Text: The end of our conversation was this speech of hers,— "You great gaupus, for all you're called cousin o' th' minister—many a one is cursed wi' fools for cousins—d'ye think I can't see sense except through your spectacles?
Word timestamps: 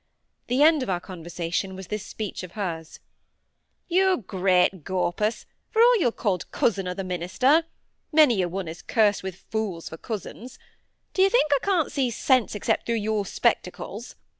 The 0.47 0.63
end 0.63 0.81
of 0.81 0.89
our 0.89 0.99
conversation 0.99 1.75
was 1.75 1.85
this 1.89 2.03
speech 2.03 2.41
of 2.41 2.53
hers,— 2.53 2.99
"You 3.87 4.23
great 4.25 4.83
gaupus, 4.83 5.45
for 5.69 5.79
all 5.79 5.95
you're 5.99 6.11
called 6.11 6.49
cousin 6.49 6.87
o' 6.87 6.95
th' 6.95 7.05
minister—many 7.05 8.41
a 8.41 8.49
one 8.49 8.67
is 8.67 8.81
cursed 8.81 9.21
wi' 9.21 9.29
fools 9.29 9.89
for 9.89 9.97
cousins—d'ye 9.97 11.29
think 11.29 11.51
I 11.53 11.59
can't 11.61 11.91
see 11.91 12.09
sense 12.09 12.55
except 12.55 12.87
through 12.87 12.95
your 12.95 13.27
spectacles? 13.27 14.15